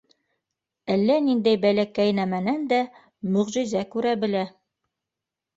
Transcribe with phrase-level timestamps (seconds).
[0.93, 2.79] Әллә ниндәй бәләкәй нәмәнән дә
[3.37, 4.43] мөғжизә күрә белә.